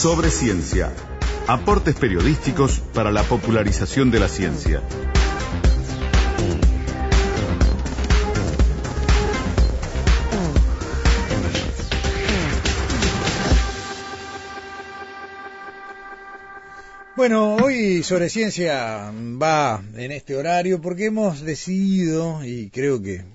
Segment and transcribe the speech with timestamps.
[0.00, 0.90] Sobre Ciencia.
[1.46, 4.80] Aportes periodísticos para la popularización de la ciencia.
[17.14, 23.26] Bueno, hoy sobre ciencia va en este horario porque hemos decidido, y creo que,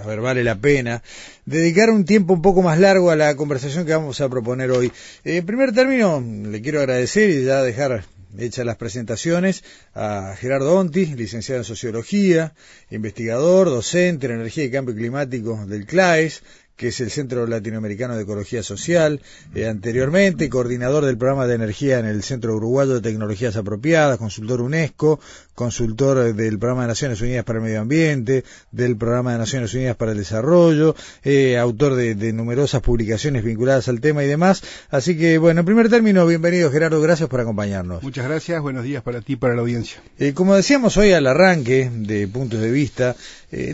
[0.00, 1.02] a ver, vale la pena,
[1.44, 4.92] dedicar un tiempo un poco más largo a la conversación que vamos a proponer hoy.
[5.24, 8.04] Eh, en primer término, le quiero agradecer y ya dejar
[8.38, 9.62] hechas las presentaciones
[9.94, 12.54] a Gerardo Onti, licenciado en Sociología,
[12.90, 16.42] investigador, docente en Energía y Cambio Climático del CLAES,
[16.76, 19.20] que es el Centro Latinoamericano de Ecología Social,
[19.54, 24.62] eh, anteriormente coordinador del programa de energía en el Centro Uruguayo de Tecnologías Apropiadas, consultor
[24.62, 25.20] UNESCO,
[25.54, 29.96] consultor del programa de Naciones Unidas para el Medio Ambiente, del programa de Naciones Unidas
[29.96, 34.62] para el Desarrollo, eh, autor de, numerosas publicaciones vinculadas al tema y demás.
[34.90, 38.02] Así que, bueno, en primer término, bienvenido Gerardo, gracias por acompañarnos.
[38.02, 40.02] Muchas gracias, buenos días para ti y para la audiencia.
[40.18, 43.16] Eh, como decíamos hoy al arranque de puntos de vista,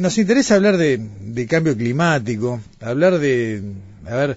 [0.00, 3.62] nos interesa hablar de, de cambio climático, hablar de,
[4.06, 4.36] a ver,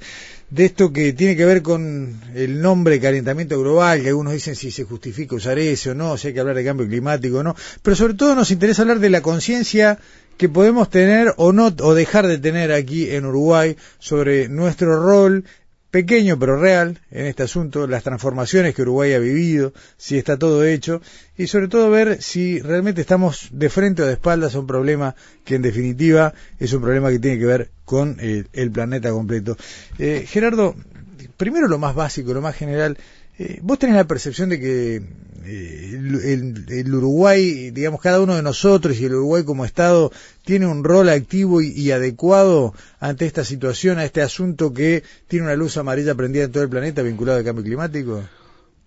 [0.52, 4.70] de esto que tiene que ver con el nombre calentamiento global, que algunos dicen si
[4.70, 7.56] se justifica usar ese o no, si hay que hablar de cambio climático o no,
[7.82, 9.98] pero sobre todo nos interesa hablar de la conciencia
[10.38, 15.46] que podemos tener o no, o dejar de tener aquí en Uruguay sobre nuestro rol
[15.92, 20.64] pequeño pero real en este asunto, las transformaciones que Uruguay ha vivido, si está todo
[20.66, 21.02] hecho,
[21.38, 25.16] y sobre todo ver si realmente estamos de frente o de espaldas a un problema
[25.44, 29.58] que en definitiva es un problema que tiene que ver con el planeta completo.
[30.00, 30.76] Eh, Gerardo,
[31.36, 32.98] primero lo más básico, lo más general,
[33.40, 35.02] eh, vos tenés la percepción de que
[35.46, 36.00] eh,
[36.70, 40.12] el, Uruguay, digamos, cada uno de nosotros y el Uruguay como Estado
[40.46, 45.56] tiene un rol activo y, adecuado ante esta situación, a este asunto que tiene una
[45.56, 48.24] luz amarilla prendida en todo el planeta vinculado al cambio climático?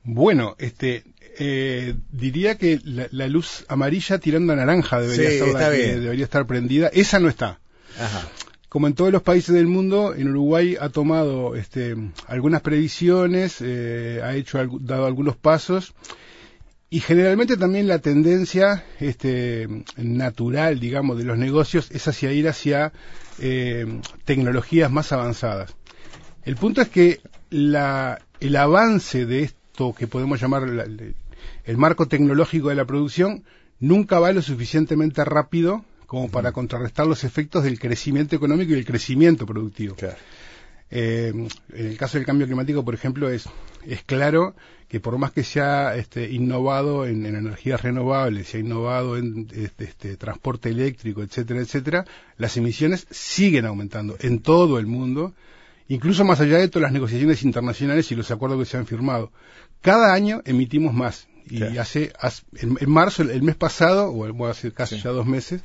[0.04, 1.04] Bueno, este,
[1.38, 6.88] eh, diría que la, luz amarilla tirando a naranja debería, debería estar prendida.
[6.92, 7.58] Esa no está.
[7.98, 8.28] Ajá
[8.74, 11.94] como en todos los países del mundo, en Uruguay ha tomado este,
[12.26, 15.94] algunas previsiones, eh, ha hecho dado algunos pasos
[16.90, 22.92] y generalmente también la tendencia este, natural, digamos, de los negocios es hacia ir hacia
[23.38, 23.86] eh,
[24.24, 25.76] tecnologías más avanzadas.
[26.42, 27.20] El punto es que
[27.50, 33.44] la, el avance de esto que podemos llamar el marco tecnológico de la producción
[33.78, 38.84] nunca va lo suficientemente rápido como para contrarrestar los efectos del crecimiento económico y el
[38.84, 39.96] crecimiento productivo.
[40.90, 41.32] Eh,
[41.72, 43.48] en el caso del cambio climático, por ejemplo, es,
[43.84, 44.54] es claro
[44.88, 49.48] que por más que se ha este, innovado en, energías renovables, se ha innovado en
[49.52, 52.04] este, este, transporte eléctrico, etcétera, etcétera,
[52.36, 55.34] las emisiones siguen aumentando en todo el mundo,
[55.88, 59.32] incluso más allá de todas las negociaciones internacionales y los acuerdos que se han firmado.
[59.80, 61.26] Cada año emitimos más.
[61.48, 62.12] Y hace,
[62.56, 65.60] en, marzo, el, mes pasado, o hace casi ya dos meses,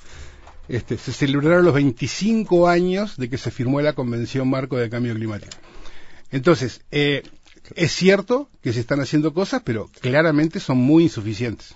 [0.68, 5.16] este, se celebraron los 25 años de que se firmó la Convención Marco de Cambio
[5.16, 5.56] Climático.
[6.32, 7.24] Entonces, eh,
[7.76, 11.76] es cierto que se están haciendo cosas, pero claramente son muy insuficientes.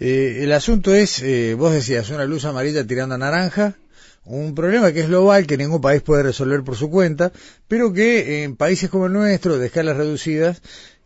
[0.00, 3.76] Eh, el asunto es, eh, vos decías, una luz amarilla tirando a naranja,
[4.24, 7.32] un problema que es global, que ningún país puede resolver por su cuenta,
[7.66, 10.60] pero que en países como el nuestro, de escalas reducidas,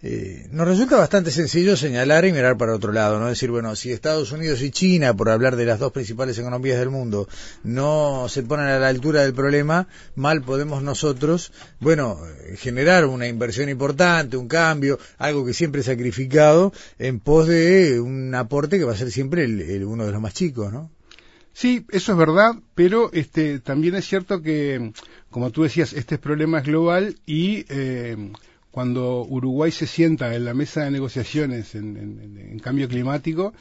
[0.05, 3.29] eh, nos resulta bastante sencillo señalar y mirar para otro lado, ¿no?
[3.29, 6.91] Decir, bueno, si Estados Unidos y China, por hablar de las dos principales economías del
[6.91, 7.29] mundo,
[7.63, 9.87] no se ponen a la altura del problema,
[10.17, 12.19] mal podemos nosotros, bueno,
[12.57, 18.35] generar una inversión importante, un cambio, algo que siempre es sacrificado, en pos de un
[18.35, 20.91] aporte que va a ser siempre el, uno de los más chicos, ¿no?
[21.53, 24.93] Sí, eso es verdad, pero este, también es cierto que,
[25.31, 28.33] como tú decías, este problema es global y eh,
[28.73, 33.53] cuando Uruguay se sienta en la mesa de negociaciones en, cambio climático,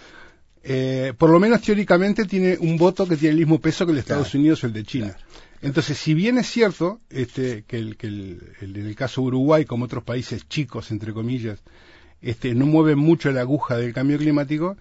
[0.63, 3.97] eh, por lo menos teóricamente tiene un voto que tiene el mismo peso que el
[3.97, 5.17] de Estados Unidos o el de China.
[5.61, 9.65] Entonces, si bien es cierto este, que, el, que el, en el caso de Uruguay,
[9.65, 11.59] como otros países chicos, entre comillas,
[12.21, 14.77] este, no mueven mucho la aguja del cambio climático,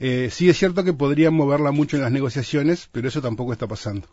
[0.00, 3.68] eh, sí es cierto que podrían moverla mucho en las negociaciones, pero eso tampoco está
[3.68, 4.08] pasando.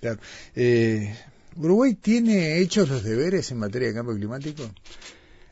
[0.00, 0.20] Claro.
[0.54, 1.12] Eh,
[1.56, 4.62] ¿Uruguay tiene hechos los deberes en materia de cambio climático?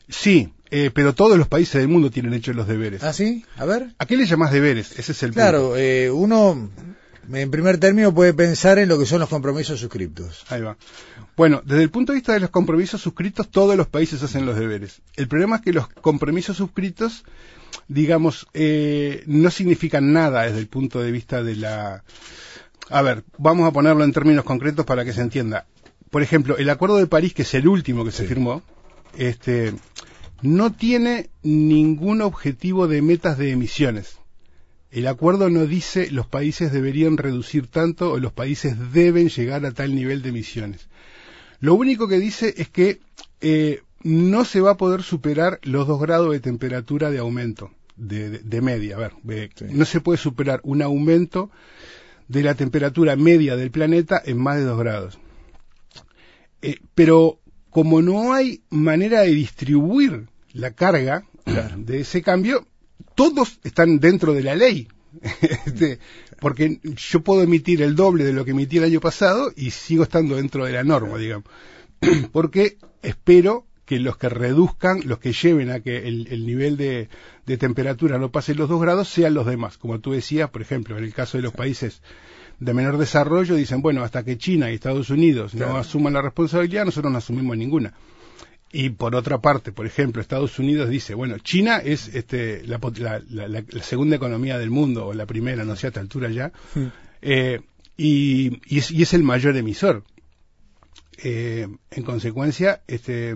[0.09, 3.03] Sí, eh, pero todos los países del mundo tienen hechos los deberes.
[3.03, 3.45] ¿Ah, sí?
[3.57, 3.93] A ver.
[3.97, 4.97] ¿A qué le llamas deberes?
[4.97, 5.77] Ese es el claro, punto.
[5.77, 6.69] Eh, uno
[7.31, 10.45] en primer término puede pensar en lo que son los compromisos suscriptos.
[10.49, 10.77] Ahí va.
[11.35, 14.57] Bueno, desde el punto de vista de los compromisos suscritos, todos los países hacen los
[14.57, 15.01] deberes.
[15.15, 17.23] El problema es que los compromisos suscritos,
[17.87, 22.03] digamos, eh, no significan nada desde el punto de vista de la...
[22.89, 25.65] A ver, vamos a ponerlo en términos concretos para que se entienda
[26.09, 28.61] por ejemplo, el Acuerdo de París, que es el último que se firmó,
[29.17, 29.73] este,
[30.41, 34.17] no tiene ningún objetivo de metas de emisiones.
[34.91, 39.71] El acuerdo no dice los países deberían reducir tanto o los países deben llegar a
[39.71, 40.87] tal nivel de emisiones.
[41.59, 42.99] Lo único que dice es que
[43.41, 48.61] eh, no se va a poder superar los dos grados de temperatura de aumento de,
[48.61, 48.95] media.
[48.95, 49.13] A ver,
[49.69, 51.49] no se puede superar un aumento
[52.27, 55.19] de la temperatura media del planeta en más de dos grados.
[56.61, 57.39] Eh, pero
[57.77, 61.25] como no hay manera de distribuir la carga
[61.77, 62.65] de ese cambio,
[63.13, 64.87] todos están dentro de la ley.
[65.63, 65.99] Este,
[66.39, 70.01] porque yo puedo emitir el doble de lo que emití el año pasado y sigo
[70.01, 71.45] estando dentro de la norma, digamos.
[72.31, 77.09] porque espero que los que reduzcan, los que lleven a que el, nivel de,
[77.59, 79.77] temperatura no pase los dos grados, sean los demás.
[79.77, 82.01] Como tú decías, por ejemplo, en el caso de los países
[82.59, 86.85] de menor desarrollo, dicen, bueno, hasta que China y Estados Unidos no asuman la responsabilidad,
[86.85, 87.93] nosotros no asumimos ninguna.
[88.71, 92.79] Y por otra parte, por ejemplo, Estados Unidos dice, bueno, China es este, la,
[93.81, 96.51] segunda economía del mundo, o la primera, no sé a esta altura ya,
[97.21, 97.61] eh,
[97.95, 100.03] y, es, el mayor emisor.
[101.23, 103.35] Eh, en consecuencia, este,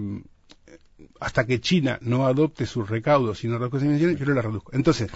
[1.20, 4.42] hasta que China no adopte sus recaudos y no reduzca sus emisiones, yo no la
[4.42, 4.72] reduzco.
[4.76, 5.10] Entonces,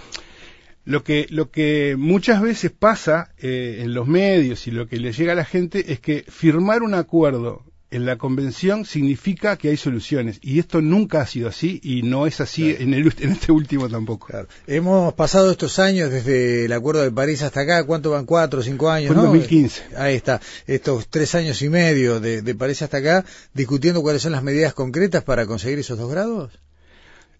[0.85, 5.11] lo que, lo que muchas veces pasa eh, en los medios y lo que le
[5.11, 9.77] llega a la gente es que firmar un acuerdo en la convención significa que hay
[9.77, 13.51] soluciones y esto nunca ha sido así y no es así en, el, en este
[13.51, 14.27] último tampoco.
[14.67, 18.25] Hemos pasado estos años desde el Acuerdo de París hasta acá, ¿cuánto van?
[18.25, 19.13] ¿Cuatro o cinco años?
[19.13, 19.95] Fue 2015.
[19.97, 24.33] Ahí está, estos tres años y medio de, de París hasta acá, discutiendo cuáles son
[24.33, 26.51] las medidas concretas para conseguir esos dos grados.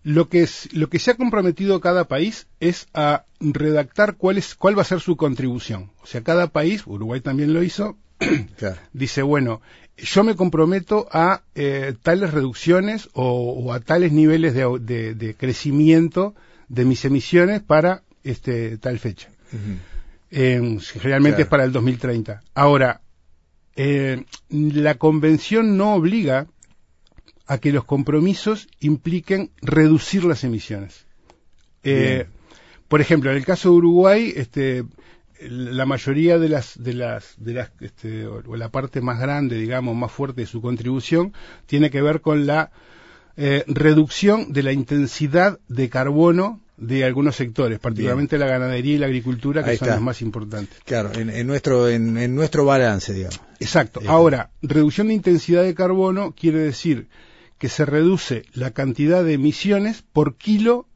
[0.05, 4.53] Lo que, es, lo que se ha comprometido cada país es a redactar cuál, es,
[4.53, 5.89] cuál va a ser su contribución.
[6.03, 7.97] O sea, cada país, Uruguay también lo hizo,
[8.93, 9.61] dice, bueno,
[9.97, 16.35] yo me comprometo a eh, tales reducciones o, a tales niveles de, crecimiento
[16.67, 19.31] de mis emisiones para este, tal fecha.
[20.29, 22.43] generalmente es para el 2030.
[22.53, 23.01] Ahora,
[23.75, 26.45] eh, la convención no obliga
[27.47, 31.05] a que los compromisos impliquen reducir las emisiones.
[31.83, 32.25] Eh,
[32.87, 34.83] por ejemplo, en el caso de Uruguay, este,
[35.39, 39.95] la mayoría de las de las de las este, o la parte más grande digamos
[39.95, 41.33] más fuerte de su contribución
[41.65, 42.71] tiene que ver con la
[43.37, 49.05] eh, reducción de la intensidad de carbono de algunos sectores, particularmente la ganadería y la
[49.05, 50.77] agricultura, que son los más importantes.
[50.83, 53.39] Claro, en, nuestro en, nuestro balance, digamos.
[53.59, 54.01] Exacto.
[54.07, 57.07] Ahora, reducción de intensidad de carbono quiere decir
[57.57, 60.87] que se reduce la cantidad de emisiones por kilo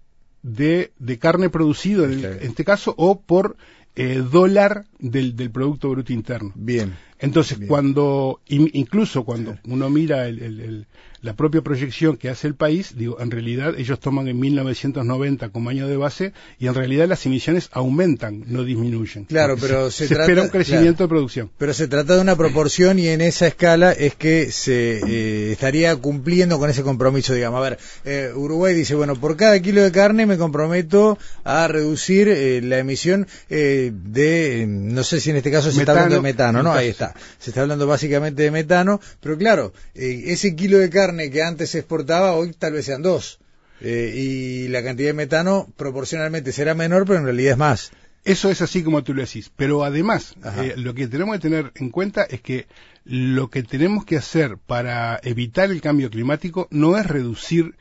[0.42, 3.58] de, de carne producido, en, este caso, o por
[3.96, 6.52] eh, dólar del, del, Producto Bruto Interno.
[6.56, 6.96] Bien.
[7.20, 10.88] Entonces, cuando, incluso cuando uno mira el,
[11.22, 15.70] la propia proyección que hace el país, digo, en realidad ellos toman en 1990 como
[15.70, 19.26] año de base y en realidad las emisiones aumentan, no disminuyen.
[19.26, 21.52] Claro, pero se, espera un crecimiento de producción.
[21.58, 25.96] Pero se trata de una proporción y en esa escala es que se eh, estaría
[25.98, 27.60] cumpliendo con ese compromiso, digamos.
[27.60, 32.30] A ver, eh, Uruguay dice, bueno, por cada kilo de carne me comprometo a reducir
[32.30, 36.64] eh, la emisión de, no sé si en este caso se está hablando de metano,
[36.64, 36.72] ¿no?
[36.72, 37.14] Ahí está.
[37.40, 41.80] Se está hablando básicamente de metano, pero claro, ese kilo de carne que antes se
[41.80, 43.40] exportaba, hoy tal vez sean dos.
[43.82, 47.92] Eh, y la cantidad de metano proporcionalmente será menor, pero en realidad es más.
[48.26, 49.52] Eso es así como tú lo decís.
[49.56, 52.68] Pero además, eh, lo que tenemos que tener en cuenta es que
[53.06, 57.76] lo que tenemos que hacer para evitar el cambio climático no es reducir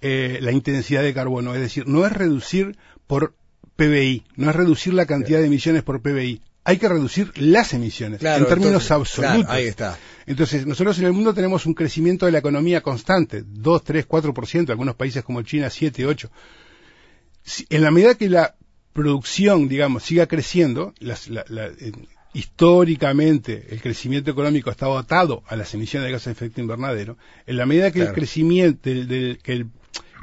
[0.00, 3.34] eh, la intensidad de carbono, es decir, no es reducir por
[3.76, 8.22] PBI, no es reducir la cantidad de emisiones por PBI hay que reducir las emisiones
[8.22, 9.50] en términos absolutos.
[9.50, 9.98] ahí está.
[10.26, 14.70] Entonces, nosotros en el mundo tenemos un crecimiento de la economía constante, 2, 3, 4%,
[14.70, 16.30] algunos países como China 7, 8.
[17.68, 18.56] En la medida que la
[18.94, 20.94] producción, digamos, siga creciendo,
[22.32, 27.58] históricamente el crecimiento económico está atado a las emisiones de gases de efecto invernadero, en
[27.58, 29.66] la medida que el crecimiento, del, que el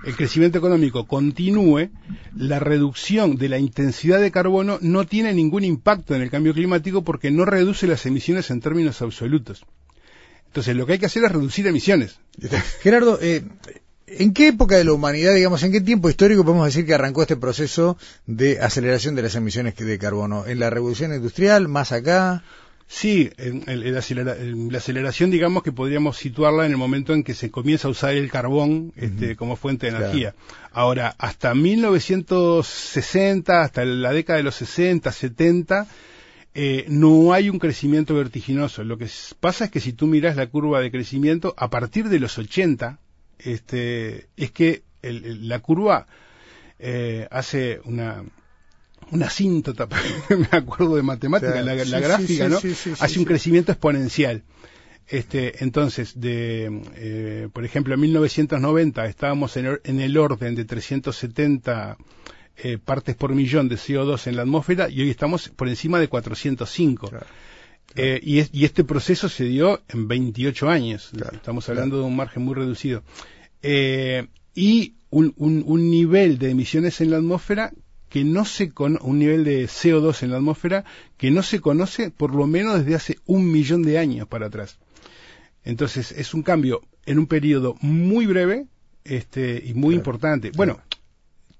[0.03, 1.89] el crecimiento económico continúe,
[2.36, 7.03] la reducción de la intensidad de carbono no tiene ningún impacto en el cambio climático
[7.03, 9.63] porque no reduce las emisiones en términos absolutos.
[10.48, 12.20] Entonces, lo que hay que hacer es reducir emisiones.
[12.81, 13.43] Gerardo, eh,
[14.08, 17.22] ¿en qué época de la humanidad, digamos, en qué tiempo histórico podemos decir que arrancó
[17.22, 20.46] este proceso de aceleración de las emisiones de carbono?
[20.46, 21.67] ¿En la revolución industrial?
[21.67, 22.43] ¿Más acá?
[22.93, 24.00] Sí, en, la,
[24.77, 28.29] aceleración, digamos que podríamos situarla en el momento en que se comienza a usar el
[28.29, 30.36] carbón este, como fuente de energía.
[30.74, 35.88] Ahora, hasta 1960, hasta la década de los 60, 70,
[36.53, 38.83] eh, no hay un crecimiento vertiginoso.
[38.83, 39.07] Lo que
[39.39, 43.00] pasa es que si tú miras la curva de crecimiento, a partir de los 80,
[43.39, 46.07] este, es que la curva
[46.77, 48.25] eh, hace una
[49.12, 49.88] una asíntota,
[50.30, 52.58] me acuerdo de matemática, la, gráfica, ¿no?
[52.58, 54.44] hace un crecimiento exponencial.
[55.08, 61.98] Este, entonces, de, eh, por ejemplo, en 1990 estábamos en, el orden de 370
[62.56, 66.08] eh, partes por millón de CO2 en la atmósfera y hoy estamos por encima de
[66.08, 67.12] 405.
[67.96, 71.12] Eh, y, y, este proceso se dio en 28 años.
[71.34, 73.03] estamos hablando de un margen muy reducido.
[73.62, 77.74] y un, un, un nivel de emisiones en la atmósfera
[78.12, 80.84] que no se con un nivel de CO2 en la atmósfera
[81.18, 84.80] que no se conoce por lo menos desde hace un millón de años para atrás.
[85.63, 88.68] Entonces es un cambio en un periodo muy breve
[89.06, 90.51] este, y muy importante.
[90.53, 90.82] Bueno,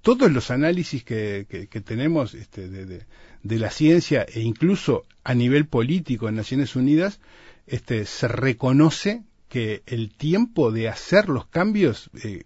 [0.02, 3.06] todos los análisis que, que, tenemos este, de,
[3.44, 7.22] de, la ciencia e incluso a nivel político en Naciones Unidas,
[7.66, 12.44] este, se reconoce que el tiempo de hacer los cambios eh,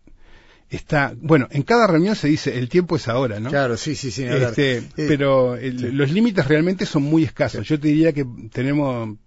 [0.69, 3.49] está, bueno, en cada reunión se dice el tiempo es ahora, ¿no?
[3.49, 4.23] Claro, sí, sí, sí.
[4.23, 7.67] Este, eh, pero los límites realmente son muy escasos.
[7.67, 9.17] Yo te diría que tenemos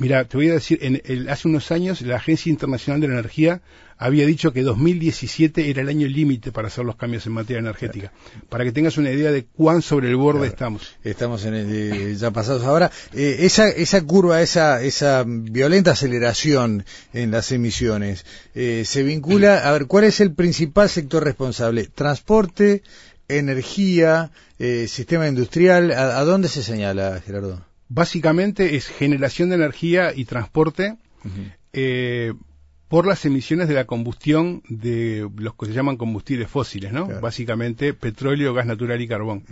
[0.00, 3.14] Mira, te voy a decir, en el, hace unos años la Agencia Internacional de la
[3.14, 3.60] Energía
[4.00, 8.12] había dicho que 2017 era el año límite para hacer los cambios en materia energética.
[8.48, 10.96] Para que tengas una idea de cuán sobre el borde estamos.
[11.04, 12.90] Estamos en el, ya pasados ahora.
[13.12, 19.72] Eh, esa, esa curva, esa, esa violenta aceleración en las emisiones, eh, se vincula, a
[19.72, 21.84] ver, ¿cuál es el principal sector responsable?
[21.86, 22.82] Transporte,
[23.28, 27.70] energía, eh, sistema industrial, ¿a dónde se señala, Gerardo?
[27.90, 30.96] básicamente es generación de energía y transporte
[31.72, 32.32] eh,
[32.90, 37.06] por las emisiones de la combustión de los que se llaman combustibles fósiles, ¿no?
[37.20, 39.44] Básicamente petróleo, gas natural y carbón.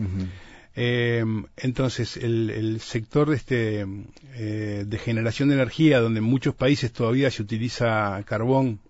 [0.74, 1.24] Eh,
[1.56, 3.86] entonces, el, sector de, este,
[4.34, 8.80] eh, de generación de energía, donde en muchos países todavía se utiliza carbón,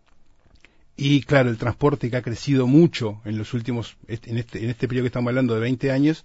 [0.96, 4.88] y claro, el transporte que ha crecido mucho en los últimos, en este, en este
[4.88, 6.24] periodo que estamos hablando de 20 años,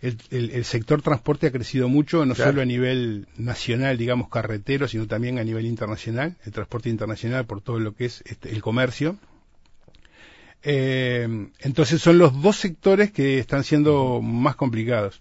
[0.00, 5.38] el, sector transporte ha crecido mucho, no solo a nivel nacional, digamos, carretero, sino también
[5.38, 9.18] a nivel internacional, el transporte internacional por todo lo que es este, el comercio.
[10.62, 15.20] Eh, entonces son los dos sectores que están siendo más complicados.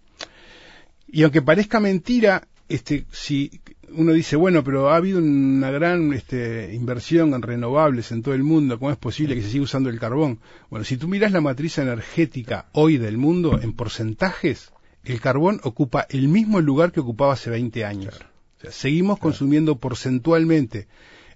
[1.08, 6.74] Y aunque parezca mentira, este, si uno dice, bueno, pero ha habido una gran este,
[6.74, 10.00] inversión en renovables en todo el mundo, ¿cómo es posible que se siga usando el
[10.00, 10.40] carbón?
[10.70, 14.72] Bueno, si tú miras la matriz energética hoy del mundo en porcentajes,
[15.04, 18.16] el carbón ocupa el mismo lugar que ocupaba hace 20 años.
[18.58, 20.88] O sea, seguimos consumiendo porcentualmente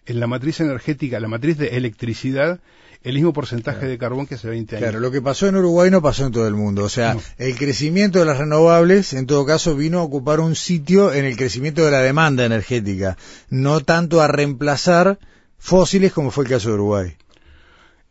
[0.06, 2.60] en la matriz energética, la matriz de electricidad,
[3.04, 4.84] el mismo porcentaje de carbón que hace 20 años.
[4.84, 6.84] Claro, lo que pasó en Uruguay no pasó en todo el mundo.
[6.84, 11.14] O sea, el crecimiento de las renovables, en todo caso, vino a ocupar un sitio
[11.14, 13.18] en el crecimiento de la demanda energética,
[13.50, 15.20] no tanto a reemplazar
[15.58, 17.16] fósiles como fue el caso de Uruguay.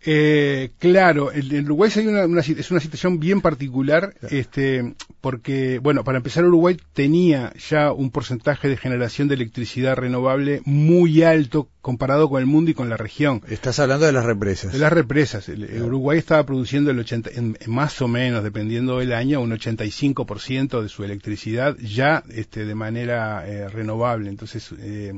[0.03, 6.17] Eh, claro, en Uruguay hay una, es una situación bien particular, este, porque, bueno, para
[6.19, 12.41] empezar, Uruguay tenía ya un porcentaje de generación de electricidad renovable muy alto comparado con
[12.41, 13.43] el mundo y con la región.
[13.49, 14.73] Estás hablando de las represas.
[14.73, 15.49] De las represas.
[15.49, 17.31] Uruguay estaba produciendo el 80,
[17.67, 23.47] más o menos, dependiendo del año, un 85% de su electricidad ya este, de manera
[23.47, 24.31] eh, renovable.
[24.31, 25.13] Entonces, eh,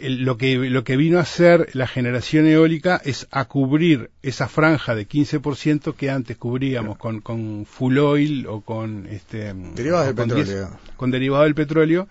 [0.00, 4.94] lo, que, lo que vino a hacer la generación eólica es a cubrir esa franja
[4.94, 10.70] de 15% que antes cubríamos con, con full oil o con este derivados del petróleo.
[10.96, 12.08] con derivado del petróleo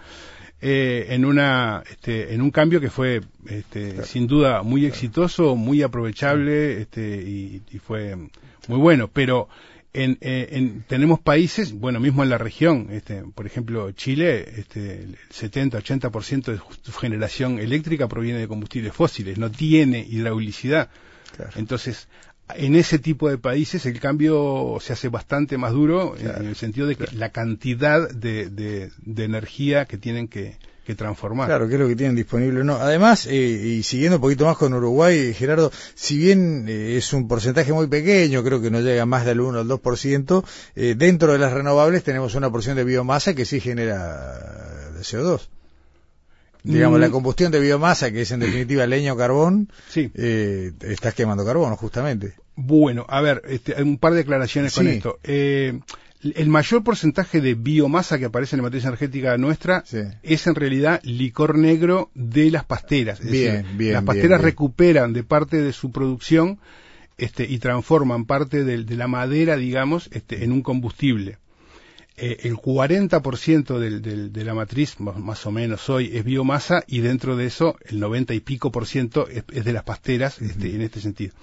[0.61, 5.81] eh, en una este, en un cambio que fue este, sin duda muy exitoso muy
[5.81, 8.15] aprovechable este, y, y fue
[8.69, 9.09] muy bueno.
[9.11, 9.49] Pero
[9.93, 15.01] en, eh, en, tenemos países, bueno, mismo en la región, este, por ejemplo, Chile, este,
[15.01, 20.89] el 70-80% de su generación eléctrica proviene de combustibles fósiles, no tiene hidraulicidad.
[21.55, 22.07] Entonces,
[22.55, 26.87] en ese tipo de países el cambio se hace bastante más duro en, el sentido
[26.87, 30.57] de que la cantidad de, de energía que tienen que,
[30.89, 31.47] que transformar.
[31.47, 32.63] Claro, que es lo que tienen disponible.
[32.63, 37.13] No, además, eh, y siguiendo un poquito más con Uruguay, Gerardo, si bien eh, es
[37.13, 40.43] un porcentaje muy pequeño, creo que no llega más del 1 o el 2%,
[40.75, 45.41] eh, dentro de las renovables tenemos una porción de biomasa que sí genera CO2.
[46.63, 47.11] Digamos, la mm.
[47.11, 50.11] combustión de biomasa, que es en definitiva leño carbón, sí.
[50.15, 52.33] eh, estás quemando carbono, justamente.
[52.55, 55.19] Bueno, a ver, este, un par de declaraciones con esto.
[55.23, 55.79] Eh,
[56.21, 59.83] el mayor porcentaje de biomasa que aparece en la matriz energética nuestra
[60.21, 63.21] es en realidad licor negro de las pasteras.
[63.21, 66.59] bien, bien, las pasteras recuperan de parte de su producción
[67.17, 71.37] este, y transforman parte de, la madera, digamos, este, en un combustible.
[72.15, 77.37] Eh, el 40% del, de la matriz, más, o menos hoy, es biomasa y dentro
[77.37, 80.99] de eso el 90 y pico por ciento es, de las pasteras este, en este
[80.99, 81.33] sentido.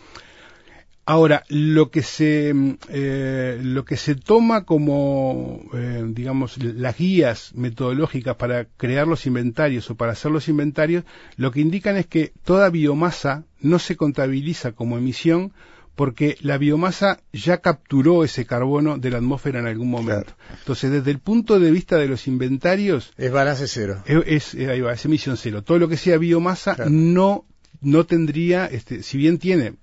[1.08, 2.52] Ahora, lo que se,
[2.88, 9.88] eh, lo que se toma como, eh, digamos, las guías metodológicas para crear los inventarios
[9.88, 11.04] o para hacer los inventarios,
[11.36, 15.52] lo que indican es que toda biomasa no se contabiliza como emisión
[15.94, 20.34] porque la biomasa ya capturó ese carbono de la atmósfera en algún momento.
[20.58, 23.12] Entonces, desde el punto de vista de los inventarios...
[23.16, 24.02] Es balance cero.
[24.06, 25.62] Es, ahí va, es emisión cero.
[25.62, 27.44] Todo lo que sea biomasa no,
[27.80, 29.74] no tendría, este, si bien tiene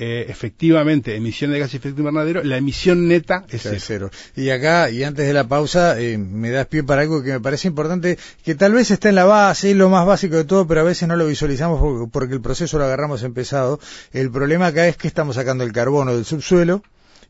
[0.00, 4.10] eh, efectivamente emisiones de gas de efecto invernadero, la emisión neta es cero.
[4.36, 7.40] Y acá, y antes de la pausa, eh, me das pie para algo que me
[7.40, 10.68] parece importante, que tal vez está en la base, es lo más básico de todo,
[10.68, 13.80] pero a veces no lo visualizamos porque, el proceso lo agarramos empezado.
[14.12, 16.84] El problema acá es que estamos sacando el carbono del subsuelo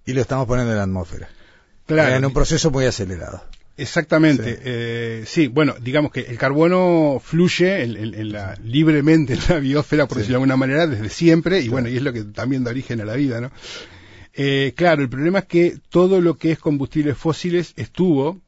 [0.05, 1.31] y lo estamos poniendo en la atmósfera.
[1.87, 2.17] Claro.
[2.17, 3.43] En un proceso muy acelerado.
[3.78, 4.61] Exactamente, sí.
[4.64, 5.47] Eh, sí.
[5.47, 10.42] bueno, digamos que el carbono fluye en, la, libremente en la biosfera, por decirlo de
[10.42, 13.14] alguna manera, desde siempre, y bueno, y es lo que también da origen a la
[13.14, 13.50] vida, ¿no?
[14.35, 18.40] Eh, claro, el problema es que todo lo que es combustibles fósiles estuvo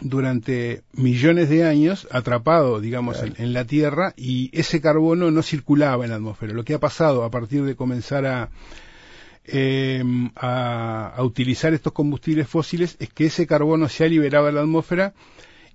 [0.00, 6.10] durante millones de años atrapado, digamos, en, la Tierra y ese carbono no circulaba en
[6.10, 6.52] la atmósfera.
[6.52, 8.50] Lo que ha pasado a partir de comenzar a
[9.52, 10.02] eh,
[10.36, 15.14] a, utilizar estos combustibles fósiles es que ese carbono se ha liberado a la atmósfera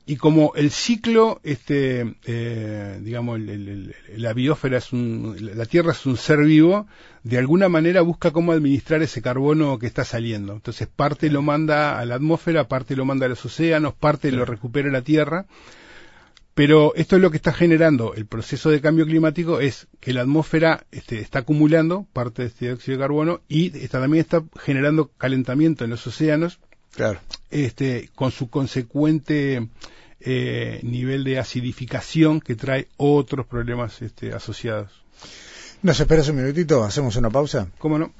[0.07, 6.15] y como el ciclo, este, eh, digamos, la biosfera es un, la Tierra es un
[6.15, 6.85] ser vivo,
[7.23, 10.53] de alguna manera busca cómo administrar ese carbono que está saliendo.
[10.53, 14.45] Entonces parte lo manda a la atmósfera, parte lo manda a los océanos, parte lo
[14.45, 15.47] recupera la Tierra.
[16.55, 20.21] Pero esto es lo que está generando el proceso de cambio climático, es que la
[20.21, 25.11] atmósfera este, está acumulando parte de este dióxido de carbono y está, también está generando
[25.17, 26.59] calentamiento en los océanos,
[26.95, 27.19] claro.
[27.51, 29.67] este, con su consecuente
[30.21, 35.03] eh, nivel de acidificación que trae otros problemas este, asociados.
[35.81, 36.85] ¿Nos esperas un minutito?
[36.85, 37.67] ¿Hacemos una pausa?
[37.77, 38.13] ¿Cómo no?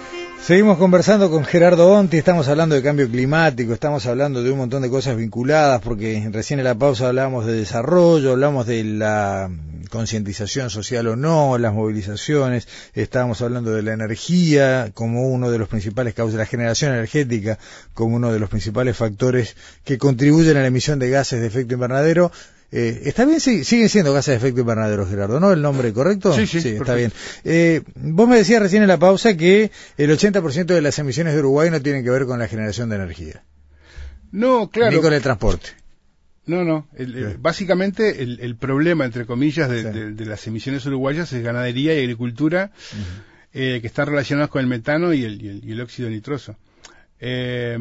[0.45, 4.84] Seguimos conversando con Gerardo Onti, estamos hablando de cambio climático, estamos hablando de un montón
[4.84, 9.49] de cosas vinculadas, porque recién en la pausa hablábamos de desarrollo, hablamos de la
[9.89, 15.67] concientización social o no, las movilizaciones, estábamos hablando de la energía como uno de los
[15.67, 17.58] principales causas, la generación energética
[17.95, 21.73] como uno de los principales factores que contribuyen a la emisión de gases de efecto
[21.73, 22.31] invernadero.
[22.77, 25.53] Eh, está bien, sí, siguen siendo gases de efecto invernadero, Gerardo, ¿no?
[25.53, 26.33] ¿El nombre correcto?
[26.33, 27.13] Sí, sí, está bien.
[27.45, 31.39] Eh, vos me decías recién en la pausa que el 80% de las emisiones de
[31.39, 33.45] Uruguay no tienen que ver con la generación de energía.
[34.33, 34.91] No, claro.
[34.91, 35.69] Ni con el transporte.
[36.47, 36.85] No, no.
[37.39, 42.71] básicamente el, problema, entre comillas, de, las emisiones uruguayas es ganadería y agricultura,
[43.53, 46.57] eh, que están relacionadas con el metano y el óxido nitroso.
[47.19, 47.78] Eh,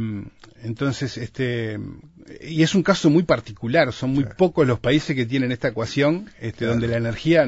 [0.62, 1.78] entonces, este,
[2.40, 6.30] y es un caso muy particular, son muy pocos los países que tienen esta ecuación,
[6.40, 7.46] este, donde la energía,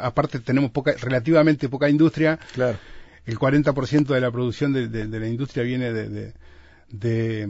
[0.00, 2.78] aparte tenemos poca, relativamente poca industria, claro.
[3.26, 6.32] el 40% de la producción de, la industria viene de,
[6.90, 7.46] de,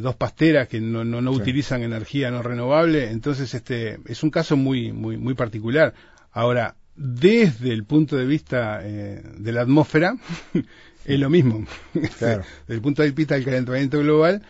[0.00, 4.92] dos pasteras que no, no, utilizan energía no renovable, entonces este, es un caso muy,
[4.92, 5.94] muy, muy particular.
[6.32, 10.16] Ahora, desde el punto de vista eh, de la atmósfera,
[11.04, 11.66] es lo mismo.
[11.94, 14.42] Desde el punto de vista del calentamiento global,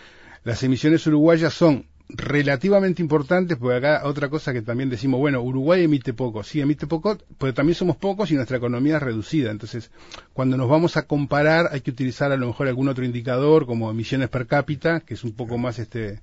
[0.44, 5.84] las emisiones uruguayas son relativamente importantes, porque acá otra cosa que también decimos, bueno, Uruguay
[5.84, 9.50] emite poco, sí emite poco, pero también somos pocos y nuestra economía es reducida.
[9.50, 9.90] Entonces,
[10.32, 13.90] cuando nos vamos a comparar, hay que utilizar a lo mejor algún otro indicador, como
[13.90, 16.20] emisiones per cápita, que es un poco más, este,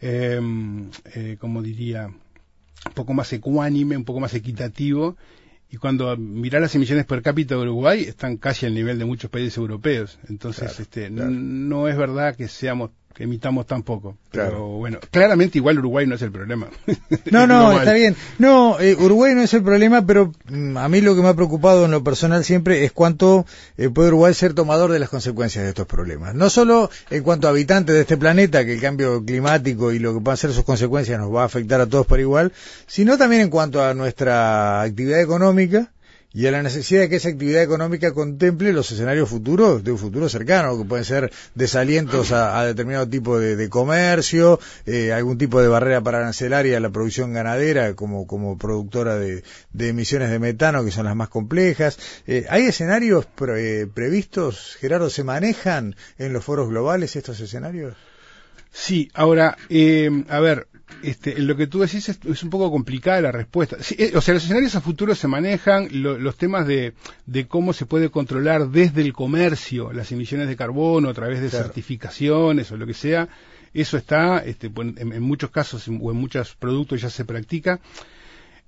[0.00, 5.16] em, eh, como diría, un poco más ecuánime, un poco más equitativo,
[5.70, 9.30] y cuando mirar las emisiones per cápita de Uruguay están casi al nivel de muchos
[9.30, 10.18] países europeos.
[10.28, 14.16] Entonces, este, no es verdad que seamos que emitamos tan poco.
[14.30, 16.68] Pero bueno, claramente igual Uruguay no es el problema.
[17.30, 18.16] No, no, está bien.
[18.38, 21.34] No, eh, Uruguay no es el problema, pero mm, a mí lo que me ha
[21.34, 23.46] preocupado en lo personal siempre es cuánto
[23.76, 26.34] eh, puede Uruguay ser tomador de las consecuencias de estos problemas.
[26.34, 30.14] No solo en cuanto a habitantes de este planeta, que el cambio climático y lo
[30.14, 32.52] que van a ser sus consecuencias nos va a afectar a todos por igual,
[32.86, 35.90] sino también en cuanto a nuestra actividad económica
[36.32, 39.98] y a la necesidad de que esa actividad económica contemple los escenarios futuros de un
[39.98, 45.68] futuro cercano, que pueden ser desalientos a, determinado tipo de, comercio, eh, algún tipo de
[45.68, 49.42] barrera para arancelaria a la producción ganadera como, como productora de,
[49.78, 51.98] emisiones de metano, que son las más complejas.
[52.26, 55.10] Eh, ¿Hay escenarios eh, previstos, Gerardo?
[55.10, 57.96] ¿Se manejan en los foros globales estos escenarios?
[58.72, 59.56] Sí, ahora,
[60.28, 60.68] a ver,
[61.02, 63.76] este, lo que tú decís es, un poco complicada la respuesta.
[63.96, 66.94] Eh, o sea, los escenarios a futuro se manejan, los temas de,
[67.48, 72.70] cómo se puede controlar desde el comercio las emisiones de carbono a través de certificaciones
[72.70, 73.28] o lo que sea,
[73.72, 77.80] eso está, este, en, muchos casos o en muchos productos ya se practica.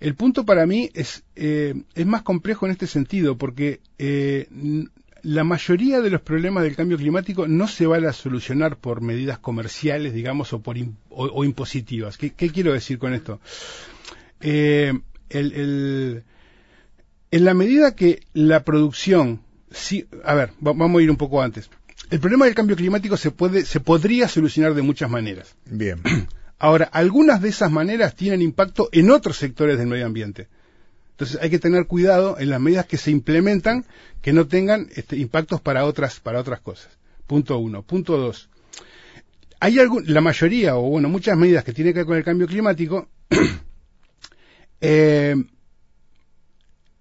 [0.00, 4.48] El punto para mí es, eh, es más complejo en este sentido, porque eh,
[5.22, 9.38] la mayoría de los problemas del cambio climático no se van a solucionar por medidas
[9.38, 10.76] comerciales, digamos, o, por
[11.10, 12.18] o, impositivas.
[12.18, 13.40] ¿Qué, quiero decir con esto?
[14.40, 14.92] Eh,
[15.30, 16.24] en
[17.44, 21.70] la medida que la producción, sí, a ver, vamos a ir un poco antes.
[22.10, 25.56] El problema del cambio climático se puede, se podría solucionar de muchas maneras.
[25.64, 26.00] Bien.
[26.58, 30.48] Ahora, algunas de esas maneras tienen impacto en otros sectores del medio ambiente.
[31.22, 33.84] Entonces hay que tener cuidado en las medidas que se implementan
[34.20, 36.98] que no tengan este, impactos para otras, para otras cosas.
[37.28, 37.84] Punto uno.
[37.84, 38.50] Punto dos.
[39.60, 42.48] Hay algún, la mayoría, o bueno, muchas medidas que tienen que ver con el cambio
[42.48, 43.08] climático,
[44.80, 45.36] eh,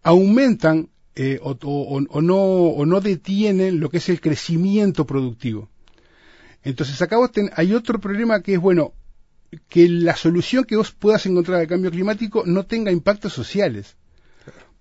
[0.04, 5.68] aumentan eh, o, no, o no detienen lo que es el crecimiento productivo.
[6.62, 7.18] Entonces acá
[7.56, 8.94] hay otro problema que es, bueno,
[9.68, 13.96] que la solución que vos puedas encontrar al cambio climático no tenga impactos sociales.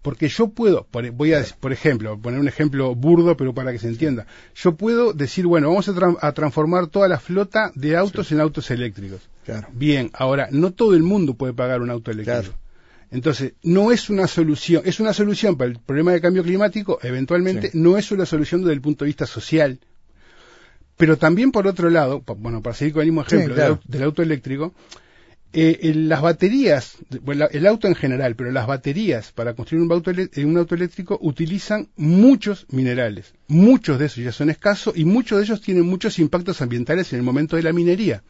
[0.02, 3.88] Porque yo puedo, voy a, por ejemplo, poner un ejemplo burdo, pero para que se
[3.88, 4.26] entienda.
[4.54, 9.28] Yo puedo decir, bueno, vamos a, transformar toda la flota de autos en autos eléctricos.
[9.72, 12.54] Bien, ahora, no todo el mundo puede pagar un auto eléctrico.
[13.10, 17.70] Entonces, no es una solución, es una solución para el problema del cambio climático, eventualmente,
[17.74, 19.80] no es una solución desde el punto de vista social.
[20.96, 24.74] Pero también, por otro lado, bueno, para seguir con el mismo ejemplo del auto eléctrico,
[25.52, 30.12] eh, las baterías, bueno, el auto en general, pero las baterías para construir un auto,
[30.12, 33.34] un auto eléctrico utilizan muchos minerales.
[33.48, 37.18] Muchos de esos ya son escasos y muchos de ellos tienen muchos impactos ambientales en
[37.18, 38.22] el momento de la minería.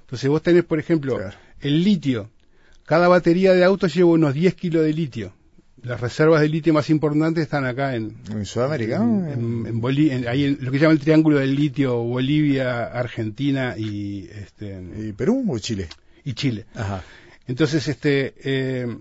[0.00, 1.20] Entonces vos tenés, por ejemplo,
[1.60, 2.30] el litio.
[2.84, 5.32] Cada batería de auto lleva unos 10 kilos de litio.
[5.82, 10.78] Las reservas de litio más importantes están acá en, Sudamérica, en, en, ahí lo que
[10.80, 15.86] llama el triángulo del litio, Bolivia, Argentina y, este, ¿Y Perú o Chile
[16.28, 16.66] y Chile.
[17.46, 18.98] Entonces, este, eh,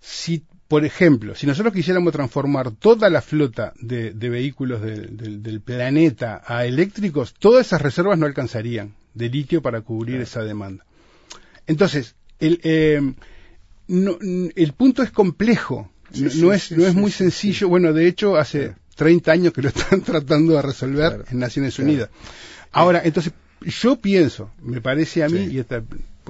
[0.00, 6.64] si, por ejemplo, si nosotros quisiéramos transformar toda la flota de, vehículos del planeta a
[6.64, 10.86] eléctricos, todas esas reservas no alcanzarían de litio para cubrir esa demanda.
[11.66, 13.00] Entonces, el, eh,
[13.88, 17.68] el punto es complejo, no, es, no es muy sencillo.
[17.68, 22.08] Bueno, de hecho, hace 30 años que lo están tratando de resolver en Naciones Unidas.
[22.70, 23.32] Ahora, entonces,
[23.62, 25.82] yo pienso, me parece a mí, y esta,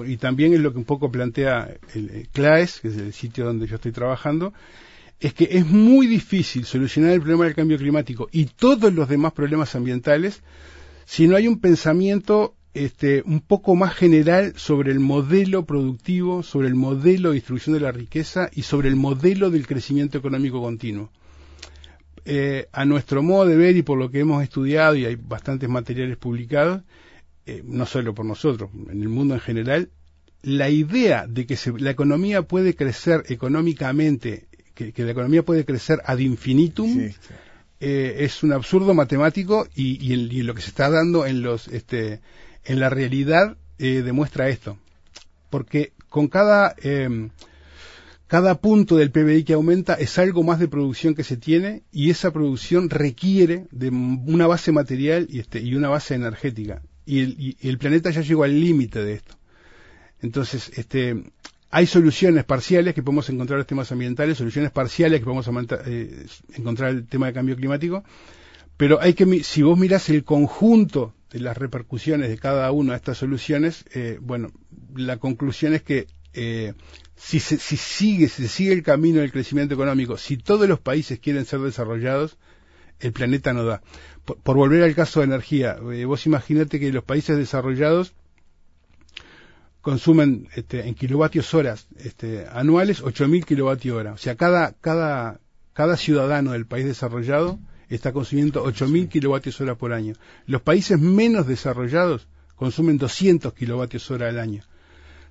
[0.05, 3.67] y también es lo que un poco plantea el, CLAES, que es el sitio donde
[3.67, 4.53] yo estoy trabajando,
[5.19, 9.33] es que es muy difícil solucionar el problema del cambio climático y todos los demás
[9.33, 10.43] problemas ambientales
[11.05, 16.67] si no hay un pensamiento este, un poco más general sobre el modelo productivo, sobre
[16.67, 21.09] el modelo de distribución de la riqueza y sobre el modelo del crecimiento económico continuo.
[22.25, 25.69] Eh, a nuestro modo de ver y por lo que hemos estudiado, y hay bastantes
[25.69, 26.83] materiales publicados,
[27.47, 29.89] eh, no solo por nosotros, en el mundo en general,
[30.41, 36.17] la idea de que la economía puede crecer económicamente, que, la economía puede crecer ad
[36.17, 37.09] infinitum,
[37.79, 42.19] eh, es un absurdo matemático y, lo que se está dando en los, este,
[42.65, 44.77] en la realidad eh, demuestra esto,
[45.49, 47.29] porque con cada em,
[48.27, 52.09] cada punto del PBI que aumenta es algo más de producción que se tiene y
[52.09, 57.77] esa producción requiere de una base material y, este, y una base energética y el,
[57.77, 59.35] planeta ya llegó al límite de esto.
[60.21, 61.23] Entonces, este,
[61.71, 65.49] hay soluciones parciales que podemos encontrar los temas ambientales, soluciones parciales que podemos
[65.85, 68.03] eh, encontrar el tema de cambio climático,
[68.75, 72.97] pero hay que, si vos mirás el conjunto de las repercusiones de cada una de
[72.97, 74.51] estas soluciones, eh, bueno,
[74.95, 76.73] la conclusión es que eh,
[77.15, 80.79] si, se, si sigue, si se sigue el camino del crecimiento económico, si todos los
[80.79, 82.37] países quieren ser desarrollados,
[82.99, 83.81] el planeta no da.
[84.25, 88.13] Por, volver al caso de energía, eh, vos imaginate que los países desarrollados
[89.81, 94.13] consumen este, en kilovatios horas este, anuales 8.000 kilovatios hora.
[94.13, 95.39] O sea, cada, cada,
[95.71, 97.57] cada ciudadano del país desarrollado
[97.87, 100.15] está consumiendo 8.000 kilovatios hora por año.
[100.45, 104.63] Los países menos desarrollados consumen 200 kilovatios hora al año.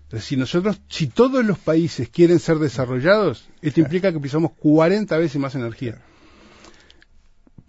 [0.05, 5.19] Entonces, si nosotros, si todos los países quieren ser desarrollados, esto implica que pisamos 40
[5.19, 6.01] veces más energía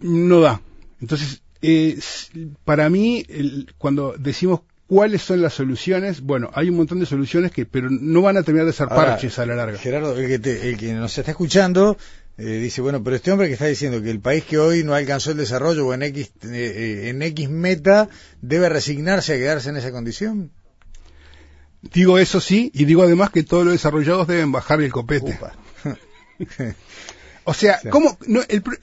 [0.00, 0.60] no da.
[1.00, 1.98] Entonces, eh,
[2.64, 3.24] para mí,
[3.78, 8.22] cuando decimos cuáles son las soluciones, bueno, hay un montón de soluciones que, pero no
[8.22, 9.78] van a terminar de ser parches a la larga.
[9.78, 11.96] Gerardo, el que, el que nos está escuchando
[12.38, 14.94] eh, dice, bueno, pero este hombre que está diciendo que el país que hoy no
[14.94, 18.08] alcanzó el desarrollo o en X, eh, en X meta
[18.40, 20.52] debe resignarse a quedarse en esa condición.
[21.82, 25.38] Digo eso sí, y digo además que todos los desarrollados deben bajar el copete.
[27.48, 28.18] O sea, ¿cómo,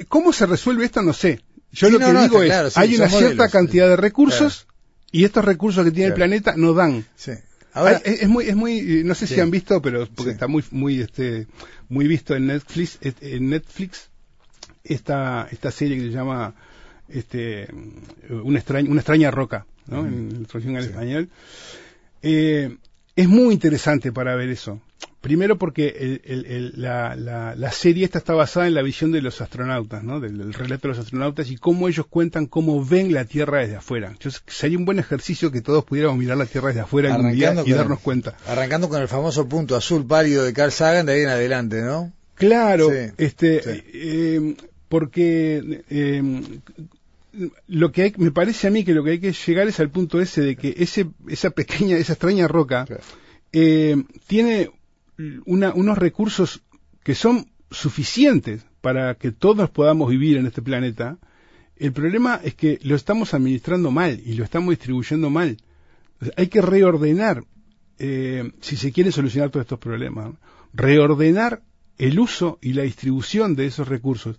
[0.09, 1.03] ¿cómo se resuelve esto?
[1.03, 1.39] No sé.
[1.71, 4.65] Yo lo que digo es, hay una cierta cantidad de recursos
[5.11, 7.05] y estos recursos que tiene el planeta no dan.
[7.73, 10.99] Ahora, es, muy, es muy, no sé si han visto, pero porque está muy, muy,
[10.99, 11.45] este,
[11.89, 14.09] muy visto en Netflix, en Netflix,
[14.83, 16.55] esta, esta serie que se llama,
[17.07, 17.67] este,
[18.29, 20.07] una extraña, una extraña roca, ¿no?
[20.07, 21.29] En traducción al español.
[22.23, 22.77] Eh,
[23.15, 24.81] es muy interesante para ver eso.
[25.25, 26.21] Primero porque
[26.75, 30.19] la, serie esta está basada en la visión de los astronautas, ¿no?
[30.19, 34.09] Del, relato de los astronautas y cómo ellos cuentan cómo ven la Tierra desde afuera.
[34.11, 37.55] Entonces sería un buen ejercicio que todos pudiéramos mirar la Tierra desde afuera un día
[37.65, 38.37] y darnos cuenta.
[38.45, 42.13] Arrancando con el famoso punto azul pálido de Carl Sagan de ahí en adelante, ¿no?
[42.35, 43.61] Claro, este,
[43.93, 44.55] eh,
[44.89, 46.21] porque eh,
[47.67, 49.89] lo que hay, me parece a mí que lo que hay que llegar es al
[49.89, 52.85] punto ese de que ese, esa pequeña, esa extraña roca
[53.51, 53.95] eh,
[54.27, 54.69] tiene
[55.45, 56.61] unos recursos
[57.03, 61.17] que son suficientes para que todos podamos vivir en este planeta.
[61.75, 65.57] El problema es que lo estamos administrando mal y lo estamos distribuyendo mal.
[66.37, 67.43] Hay que reordenar,
[67.99, 70.33] eh, si se quiere solucionar todos estos problemas,
[70.73, 71.61] reordenar
[71.97, 74.37] el uso y la distribución de esos recursos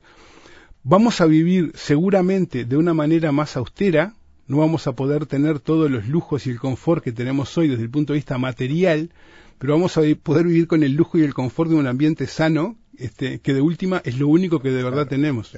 [0.88, 4.14] vamos a vivir seguramente de una manera más austera,
[4.46, 7.82] no vamos a poder tener todos los lujos y el confort que tenemos hoy desde
[7.82, 9.10] el punto de vista material,
[9.58, 12.76] pero vamos a poder vivir con el lujo y el confort de un ambiente sano,
[12.98, 15.52] este, que de última es lo único que de verdad tenemos.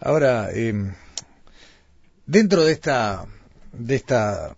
[0.00, 0.92] Ahora, em,
[2.26, 3.26] dentro de esta,
[3.72, 4.56] de esta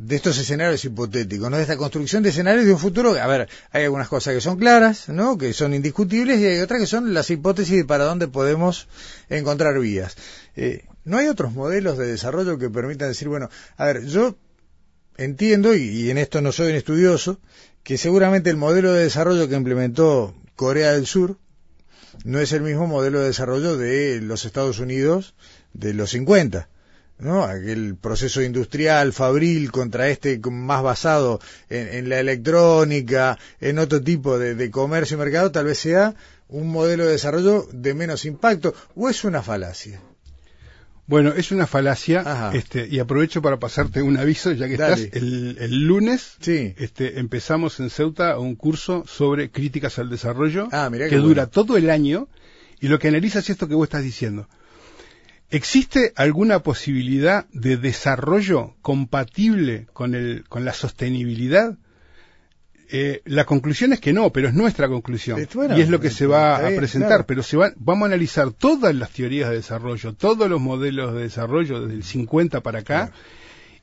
[0.00, 1.56] de estos escenarios hipotéticos, ¿no?
[1.58, 4.58] De esta construcción de escenarios de un futuro, a ver, hay algunas cosas que son
[4.58, 5.36] claras, ¿no?
[5.36, 8.88] Que son indiscutibles y hay otras que son las hipótesis de para dónde podemos
[9.28, 10.16] encontrar vías.
[10.56, 14.36] Eh, ¿No hay otros modelos de desarrollo que permitan decir, bueno, a ver, yo
[15.18, 17.38] entiendo, y, y en esto no soy un estudioso,
[17.82, 21.38] que seguramente el modelo de desarrollo que implementó Corea del Sur
[22.24, 25.34] no es el mismo modelo de desarrollo de los Estados Unidos
[25.72, 26.68] de los 50
[27.20, 27.44] ¿no?
[27.44, 34.70] aquel proceso industrial, fabril, contra este más basado en, la electrónica, en otro tipo de,
[34.70, 36.14] comercio y mercado, tal vez sea
[36.48, 40.00] un modelo de desarrollo de menos impacto, o es una falacia.
[41.10, 45.84] Bueno, es una falacia, este, y aprovecho para pasarte un aviso, ya que estás, el,
[45.84, 51.76] lunes este, empezamos en Ceuta un curso sobre críticas al desarrollo, ah, que dura todo
[51.76, 52.28] el año,
[52.80, 54.48] y lo que analiza es esto que vos estás diciendo.
[55.50, 61.76] ¿Existe alguna posibilidad de desarrollo compatible con, el, con la sostenibilidad?
[62.92, 65.38] Eh, la conclusión es que no, pero es nuestra conclusión.
[65.76, 67.24] y es lo que se va a presentar.
[67.26, 71.22] Pero se va, vamos a analizar todas las teorías de desarrollo, todos los modelos de
[71.22, 73.12] desarrollo desde el 50 para acá.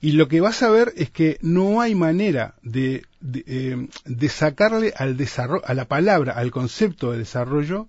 [0.02, 4.30] Y lo que vas a ver es que no hay manera de, de, eh, de
[4.30, 7.88] sacarle al desarrollo, a la palabra, al concepto de desarrollo,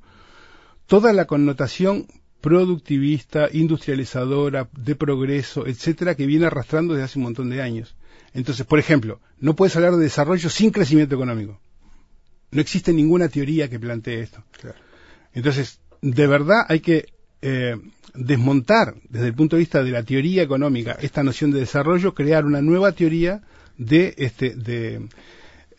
[0.87, 2.07] toda la connotación
[2.40, 7.94] productivista, industrializadora, de progreso, etcétera, que viene arrastrando desde hace un montón de años.
[8.38, 11.61] Entonces, por ejemplo, no puedes hablar de desarrollo sin crecimiento económico.
[12.53, 14.44] No existe ninguna teoría que plantee esto.
[15.33, 17.07] Entonces, de verdad hay que
[17.42, 17.74] eh,
[18.14, 22.44] desmontar desde el punto de vista de la teoría económica esta noción de desarrollo, crear
[22.44, 23.42] una nueva teoría
[23.77, 25.09] de, este, de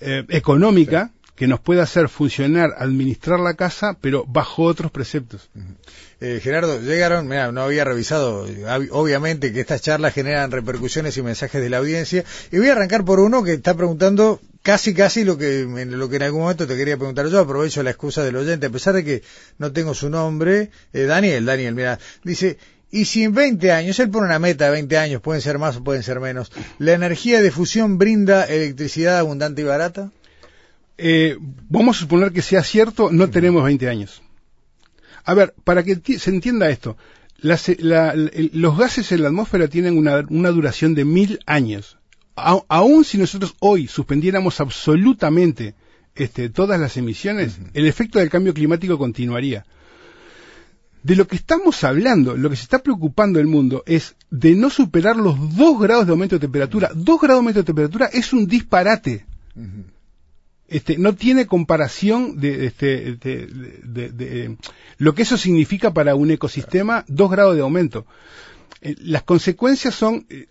[0.02, 5.50] eh, económica que nos pueda hacer funcionar, administrar la casa, pero bajo otros preceptos.
[6.21, 8.45] Eh, Gerardo, llegaron, mira, no había revisado,
[8.91, 13.05] obviamente que estas charlas generan repercusiones y mensajes de la audiencia, y voy a arrancar
[13.05, 16.75] por uno que está preguntando casi casi lo que, lo que en algún momento te
[16.75, 19.23] quería preguntar yo, aprovecho la excusa del oyente, a pesar de que
[19.60, 22.58] no tengo su nombre, eh, Daniel, Daniel, mira, dice,
[22.91, 25.77] y si en 20 años, él pone una meta de 20 años, pueden ser más
[25.77, 30.12] o pueden ser menos, ¿la energía de fusión brinda electricidad abundante y barata?
[30.97, 31.38] Eh,
[31.69, 34.21] vamos a suponer que sea cierto, no tenemos 20 años.
[35.29, 36.97] A ver, para que se entienda esto,
[37.37, 41.99] los gases en la atmósfera tienen una, duración de mil años.
[42.35, 45.75] aún si nosotros hoy suspendiéramos absolutamente
[46.15, 49.67] este, todas las emisiones, el efecto del cambio climático continuaría.
[51.03, 54.71] De lo que estamos hablando, lo que se está preocupando el mundo es de no
[54.71, 56.89] superar los dos grados de aumento de temperatura.
[56.95, 59.27] Dos grados de aumento de temperatura es un disparate
[60.69, 64.58] este, no tiene comparación de, este, de,
[64.97, 68.05] lo que eso significa para un ecosistema, dos grados de aumento.
[68.82, 70.47] Eh, las consecuencias son, eh,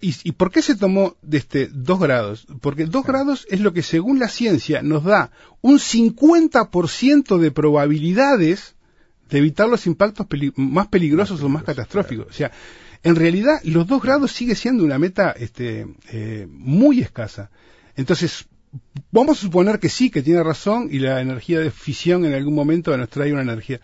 [0.00, 2.46] y, por qué se tomó de este dos grados?
[2.60, 8.74] Porque dos grados es lo que según la ciencia nos da un 50% de probabilidades
[9.30, 12.26] de evitar los impactos más peligrosos o más catastróficos.
[12.28, 12.50] O sea,
[13.04, 17.50] en realidad los dos grados sigue siendo una meta este, eh, muy escasa.
[17.94, 18.46] Entonces,
[19.10, 22.54] vamos a suponer que sí, que tiene razón y la energía de fisión en algún
[22.54, 23.80] momento nos trae una energía.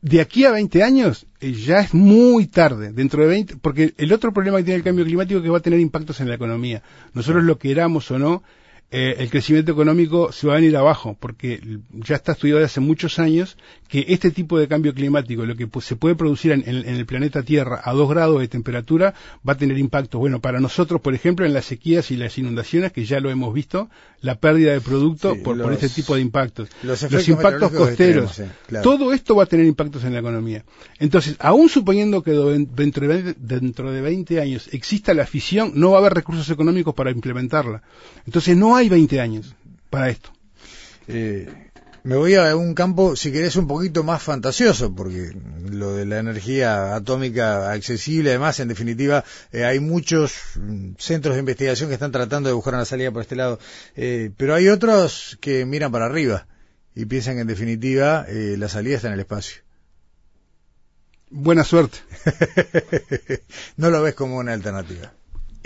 [0.00, 4.12] De aquí a 20 años eh, ya es muy tarde, dentro de 20, porque el
[4.12, 6.36] otro problema que tiene el cambio climático es que va a tener impactos en la
[6.36, 6.82] economía.
[7.14, 8.44] Nosotros lo queramos o no,
[8.90, 11.60] eh, el crecimiento económico se va a venir abajo, porque
[11.92, 15.96] ya está estudiado hace muchos años que este tipo de cambio climático, lo que se
[15.96, 19.12] puede producir en, el planeta Tierra a dos grados de temperatura,
[19.46, 20.18] va a tener impactos.
[20.18, 23.52] Bueno, para nosotros, por ejemplo, en las sequías y las inundaciones, que ya lo hemos
[23.52, 23.90] visto,
[24.22, 26.70] la pérdida de producto por, este tipo de impactos.
[26.82, 28.40] Los, impactos costeros.
[28.82, 30.64] Todo esto va a tener impactos en la economía.
[30.98, 35.98] Entonces, aún suponiendo que dentro de, dentro de 20 años exista la fisión, no va
[35.98, 37.82] a haber recursos económicos para implementarla.
[38.26, 39.54] Entonces, no hay 20 años
[39.90, 40.30] para esto.
[41.08, 41.48] Eh,
[42.04, 45.32] me voy a un campo, si querés, un poquito más fantasioso, porque
[45.70, 51.40] lo de la energía atómica accesible, además, en definitiva, eh, hay muchos mm, centros de
[51.40, 53.58] investigación que están tratando de buscar una salida por este lado,
[53.96, 56.46] eh, pero hay otros que miran para arriba
[56.94, 59.62] y piensan que, en definitiva, la salida está en el espacio.
[61.30, 61.98] Buena suerte.
[63.76, 65.12] no lo ves como una alternativa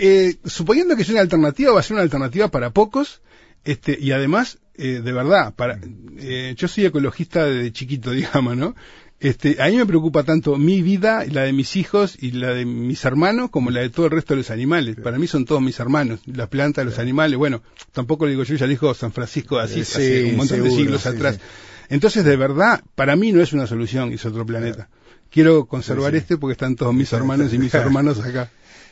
[0.05, 3.21] eh, suponiendo que es una alternativa, va a ser una alternativa para pocos,
[3.63, 5.79] este, y además, eh, de verdad, para,
[6.17, 8.75] eh, yo soy ecologista desde chiquito, digamos, ¿no?
[9.21, 12.65] Este, a mí me preocupa tanto mi vida, la de mis hijos y la de
[12.65, 14.97] mis hermanos, como la de todo el resto de los animales.
[15.01, 17.37] Para mí son todos mis hermanos, las plantas, los animales.
[17.37, 17.61] Bueno,
[17.93, 21.39] tampoco lo digo yo, ya dijo San Francisco así hace un montón de siglos atrás.
[21.87, 24.89] Entonces, de verdad, para mí no es una solución, es otro planeta.
[25.29, 28.49] Quiero conservar este porque están todos mis hermanos y mis hermanos acá.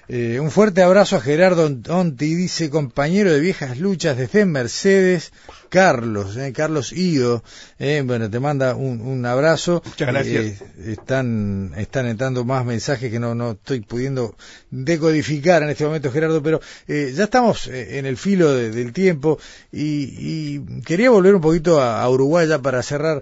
[0.08, 5.32] Eh, un fuerte abrazo a Gerardo Onti, dice compañero de viejas luchas desde Mercedes,
[5.70, 7.44] Carlos, eh, Carlos Ido,
[7.80, 9.82] eh, bueno, te manda un, abrazo.
[9.86, 10.64] Muchas gracias.
[10.86, 14.36] están, están entrando más mensajes que no, no estoy pudiendo
[14.70, 19.40] decodificar en este momento, Gerardo, pero ya estamos en el filo del tiempo
[19.72, 23.22] y, quería volver un poquito a, Uruguay ya para cerrar.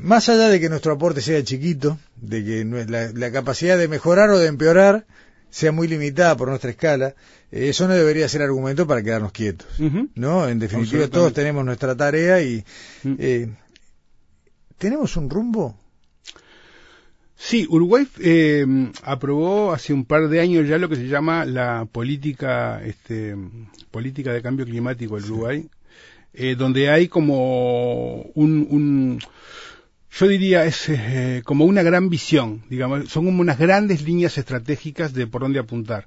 [0.00, 2.64] más allá de que nuestro aporte sea chiquito, de que
[3.18, 5.06] la capacidad de mejorar o de empeorar
[5.54, 7.14] sea muy limitada por nuestra escala,
[7.52, 9.68] eh, eso no debería ser argumento para quedarnos quietos,
[10.16, 10.48] ¿no?
[10.48, 12.64] En definitiva, todos tenemos nuestra tarea y
[13.04, 13.48] eh,
[14.78, 15.78] tenemos un rumbo.
[17.36, 18.66] Sí, Uruguay eh,
[19.04, 23.36] aprobó hace un par de años ya lo que se llama la política, este,
[23.92, 25.68] política de cambio climático del Uruguay,
[26.56, 29.20] donde hay como un
[30.16, 35.12] yo diría es eh, como una gran visión, digamos, son como unas grandes líneas estratégicas
[35.12, 36.06] de por dónde apuntar.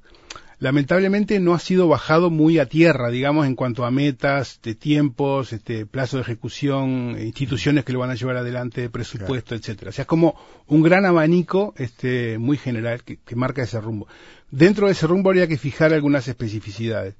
[0.59, 5.53] Lamentablemente no ha sido bajado muy a tierra, digamos, en cuanto a metas, de tiempos,
[5.53, 9.89] este, plazo de ejecución, instituciones que lo van a llevar adelante, presupuesto, etcétera.
[9.89, 14.07] O sea, es como un gran abanico, este, muy general que, marca ese rumbo.
[14.49, 17.13] Dentro de ese rumbo habría que fijar algunas especificidades.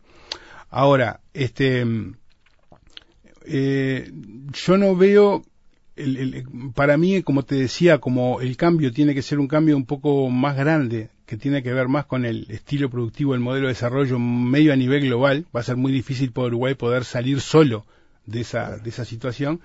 [0.72, 1.86] Ahora, este,
[3.46, 4.12] eh,
[4.66, 5.44] yo no veo
[6.76, 10.30] para mí, como te decía, como el cambio tiene que ser un cambio un poco
[10.30, 14.20] más grande, que tiene que ver más con el estilo productivo, el modelo de desarrollo
[14.20, 17.86] medio a nivel global, va a ser muy difícil para Uruguay poder salir solo
[18.26, 19.60] de esa, de esa situación.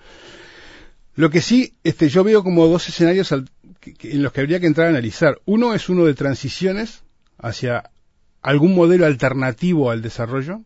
[1.14, 4.86] Lo que sí, este, yo veo como dos escenarios en los que habría que entrar
[4.86, 5.40] a analizar.
[5.44, 7.04] Uno es uno de transiciones
[7.38, 7.90] hacia
[8.40, 10.62] algún modelo alternativo al desarrollo,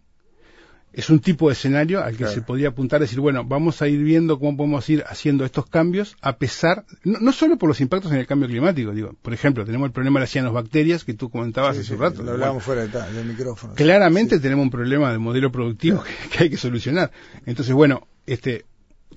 [0.97, 4.03] es un tipo de escenario al que se podría apuntar, decir, bueno, vamos a ir
[4.03, 8.19] viendo cómo podemos ir haciendo estos cambios, a pesar, no, solo por los impactos en
[8.19, 11.77] el cambio climático, digo, por ejemplo, tenemos el problema de las cianobacterias que tú comentabas
[11.77, 12.23] hace un rato.
[12.23, 13.75] Lo hablábamos fuera del micrófono.
[13.75, 17.11] Claramente tenemos un problema de modelo productivo que, hay que solucionar.
[17.45, 18.65] Entonces, bueno, este,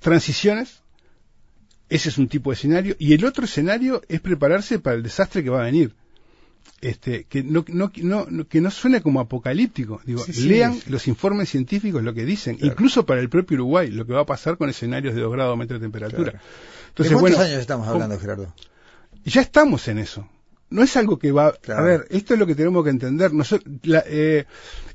[0.00, 0.82] transiciones,
[1.88, 5.42] ese es un tipo de escenario, y el otro escenario es prepararse para el desastre
[5.42, 5.94] que va a venir
[6.80, 10.00] este, que no, no, no, que no suene como apocalíptico.
[10.04, 14.12] Digo, lean los informes científicos lo que dicen, incluso para el propio Uruguay, lo que
[14.12, 16.40] va a pasar con escenarios de 2 grados metro de temperatura.
[16.88, 18.54] Entonces, ¿De cuántos años estamos hablando, Gerardo?
[19.24, 20.28] Ya estamos en eso.
[20.70, 21.52] No es algo que va...
[21.68, 23.32] A ver, esto es lo que tenemos que entender.
[23.82, 24.44] Eh,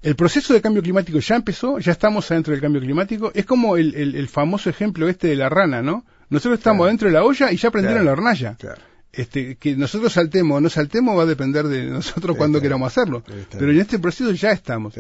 [0.02, 3.32] el proceso de cambio climático ya empezó, ya estamos adentro del cambio climático.
[3.36, 6.06] Es como el, el, famoso ejemplo este de la rana, ¿no?
[6.30, 8.56] Nosotros estamos dentro de la olla y ya prendieron la hornalla.
[8.56, 8.82] Claro
[9.16, 13.24] este, que nosotros saltemos o no saltemos va a depender de nosotros cuando queramos hacerlo.
[13.52, 14.96] Pero en este proceso ya estamos.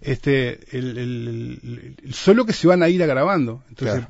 [0.00, 3.62] Este, el, solo que se van a ir agravando.
[3.68, 4.04] Entonces,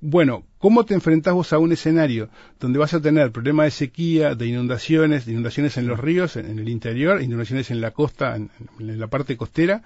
[0.00, 2.28] bueno, ¿cómo te enfrentás vos a un escenario
[2.60, 6.58] donde vas a tener problemas de sequía, de inundaciones, de inundaciones en los ríos, en,
[6.58, 9.82] el interior, inundaciones en la costa, en la parte costera?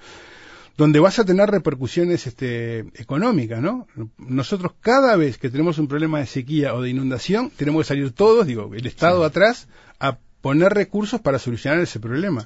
[0.76, 3.86] Donde vas a tener repercusiones este, económicas, ¿no?
[4.18, 8.12] Nosotros cada vez que tenemos un problema de sequía o de inundación, tenemos que salir
[8.12, 9.68] todos, digo, el Estado atrás,
[10.00, 12.44] a poner recursos para solucionar ese problema.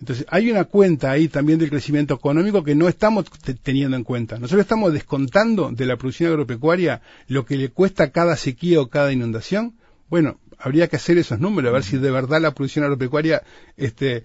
[0.00, 3.24] Entonces, hay una cuenta ahí también del crecimiento económico que no estamos
[3.62, 4.38] teniendo en cuenta.
[4.38, 9.12] Nosotros estamos descontando de la producción agropecuaria lo que le cuesta cada sequía o cada
[9.12, 9.74] inundación.
[10.08, 13.42] Bueno, habría que hacer esos números, a ver si de verdad la producción agropecuaria
[13.76, 14.24] este,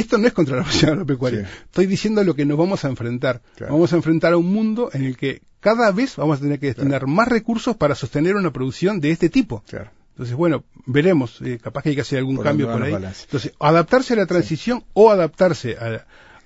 [0.00, 1.48] esto no es contra la producción agropecuaria.
[1.64, 3.42] Estoy diciendo lo que nos vamos a enfrentar.
[3.60, 6.66] Vamos a enfrentar a un mundo en el que cada vez vamos a tener que
[6.66, 9.62] destinar más recursos para sostener una producción de este tipo.
[10.10, 11.40] Entonces, bueno, veremos.
[11.42, 12.94] Eh, capaz que hay que hacer algún cambio por ahí.
[12.94, 15.76] Entonces, adaptarse a la transición o adaptarse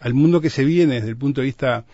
[0.00, 1.84] al mundo que se viene desde el punto de vista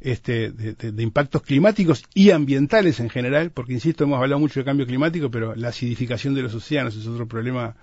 [0.00, 4.86] este, de, impactos climáticos y ambientales en general, porque insisto, hemos hablado mucho de cambio
[4.86, 7.74] climático, pero la acidificación de los océanos es otro problema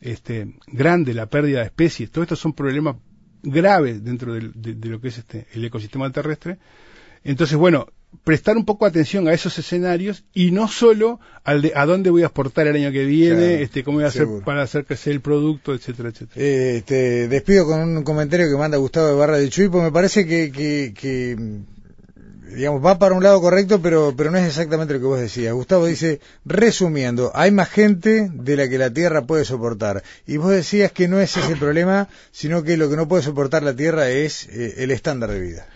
[0.00, 2.96] este, grande, la pérdida de especies, todos estos son problemas
[3.42, 6.58] graves dentro de, lo que es este, el ecosistema terrestre.
[7.24, 7.88] Entonces, bueno,
[8.24, 12.22] prestar un poco atención a esos escenarios y no solo al de a dónde voy
[12.22, 15.20] a exportar el año que viene, este, cómo voy a hacer para hacer crecer el
[15.20, 16.34] producto, etcétera, etcétera.
[16.36, 19.92] Eh, te despido con un comentario que manda Gustavo de Barra de Chuy, porque me
[19.92, 21.60] parece que, que,
[22.54, 25.52] digamos, va para un lado correcto, pero, pero no es exactamente lo que vos decías.
[25.54, 30.02] Gustavo dice, resumiendo, hay más gente de la que la Tierra puede soportar.
[30.26, 33.22] Y vos decías que no es ese el problema, sino que lo que no puede
[33.22, 35.66] soportar la Tierra es eh, el estándar de vida.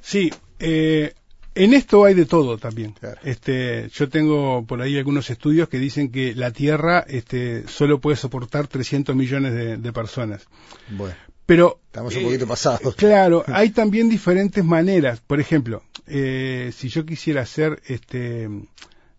[0.00, 1.14] Sí, eh,
[1.54, 2.94] en esto hay de todo también.
[3.22, 8.16] Este, yo tengo por ahí algunos estudios que dicen que la Tierra este, solo puede
[8.16, 10.46] soportar 300 millones de, personas.
[10.90, 11.14] Bueno.
[11.46, 12.94] Pero estamos un poquito pasados.
[12.96, 15.20] Claro, hay también diferentes maneras.
[15.20, 18.48] Por ejemplo, eh, si yo quisiera ser, este,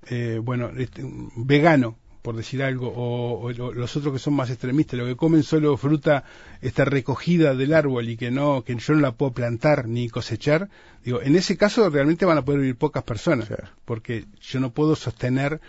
[0.09, 1.03] eh, bueno, este,
[1.35, 5.77] vegano, por decir algo, o, los otros que son más extremistas, lo que comen solo
[5.77, 6.23] fruta
[6.59, 10.69] está recogida del árbol y que no, que yo no la puedo plantar ni cosechar,
[11.03, 13.47] digo, en ese caso realmente van a poder vivir pocas personas,
[13.85, 15.61] porque yo no puedo sostener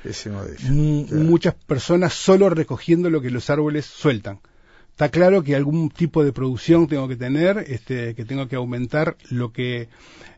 [0.70, 4.40] muchas personas solo recogiendo lo que los árboles sueltan.
[4.96, 9.18] Está claro que algún tipo de producción tengo que tener, este, que tengo que aumentar
[9.28, 9.88] lo que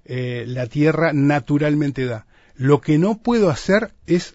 [0.04, 2.26] eh, la tierra naturalmente da.
[2.56, 4.34] Lo que no puedo hacer es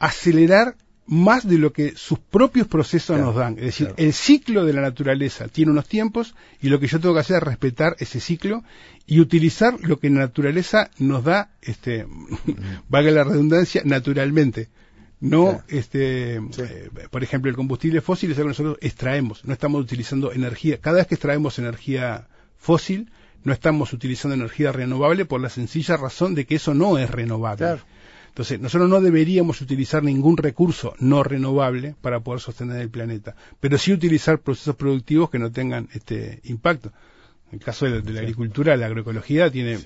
[0.00, 0.74] acelerar
[1.06, 3.58] más de lo que sus propios procesos nos dan.
[3.58, 7.14] Es decir, el ciclo de la naturaleza tiene unos tiempos y lo que yo tengo
[7.14, 8.64] que hacer es respetar ese ciclo
[9.06, 12.08] y utilizar lo que la naturaleza nos da, este,
[12.88, 14.68] valga la redundancia, naturalmente.
[15.20, 19.82] No, este, eh, por ejemplo, el combustible fósil es algo que nosotros extraemos, no estamos
[19.82, 20.78] utilizando energía.
[20.78, 23.10] Cada vez que extraemos energía fósil,
[23.44, 27.80] no estamos utilizando energía renovable por la sencilla razón de que eso no es renovable.
[28.28, 33.76] Entonces, nosotros no deberíamos utilizar ningún recurso no renovable para poder sostener el planeta, pero
[33.76, 36.92] sí utilizar procesos productivos que no tengan este impacto.
[37.52, 39.76] En el caso de, la agricultura, la agroecología tiene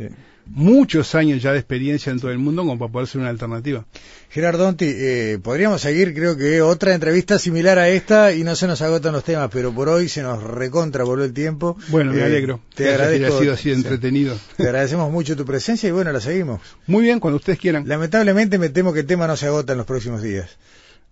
[0.45, 3.87] muchos años ya de experiencia en todo el mundo como para poder ser una alternativa.
[4.29, 8.83] Gerardonti, eh, podríamos seguir, creo que otra entrevista similar a esta y no se nos
[8.83, 11.79] agotan los temas, pero por hoy se nos recontra volvió el tiempo.
[11.89, 12.61] Bueno, me eh, alegro.
[12.75, 13.41] Te agradezco.
[13.41, 14.37] sido así entretenido.
[14.59, 16.61] Te agradecemos mucho tu presencia y bueno, la seguimos.
[16.87, 17.89] Muy bien, cuando ustedes quieran.
[17.89, 20.59] Lamentablemente me temo que el tema no se agota en los próximos días.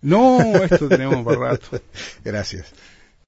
[0.03, 1.81] No, esto tenemos por rato.
[2.25, 2.67] Gracias.